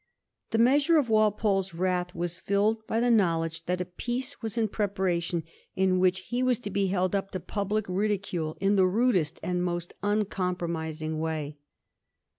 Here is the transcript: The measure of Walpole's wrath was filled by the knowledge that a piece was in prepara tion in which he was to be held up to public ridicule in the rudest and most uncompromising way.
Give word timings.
The 0.49 0.57
measure 0.57 0.97
of 0.97 1.09
Walpole's 1.09 1.75
wrath 1.75 2.15
was 2.15 2.39
filled 2.39 2.87
by 2.87 2.99
the 2.99 3.11
knowledge 3.11 3.65
that 3.67 3.79
a 3.81 3.85
piece 3.85 4.41
was 4.41 4.57
in 4.57 4.67
prepara 4.67 5.21
tion 5.21 5.43
in 5.75 5.99
which 5.99 6.21
he 6.21 6.41
was 6.41 6.57
to 6.61 6.71
be 6.71 6.87
held 6.87 7.13
up 7.13 7.29
to 7.33 7.39
public 7.39 7.85
ridicule 7.87 8.57
in 8.59 8.77
the 8.77 8.87
rudest 8.87 9.39
and 9.43 9.63
most 9.63 9.93
uncompromising 10.01 11.19
way. 11.19 11.55